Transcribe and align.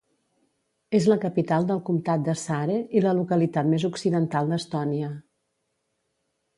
És 0.99 1.07
la 1.11 1.17
capital 1.25 1.67
del 1.73 1.83
comtat 1.91 2.25
de 2.29 2.35
Saare 2.45 2.79
i 3.01 3.05
la 3.07 3.13
localitat 3.21 3.73
més 3.77 3.87
occidental 3.93 4.53
d'Estònia. 4.55 5.15